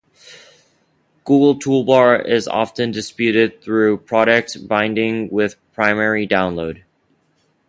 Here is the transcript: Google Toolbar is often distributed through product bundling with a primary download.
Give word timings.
Google 1.25 1.59
Toolbar 1.59 2.27
is 2.27 2.47
often 2.47 2.89
distributed 2.89 3.61
through 3.61 3.99
product 3.99 4.67
bundling 4.67 5.29
with 5.29 5.53
a 5.53 5.75
primary 5.75 6.27
download. 6.27 6.81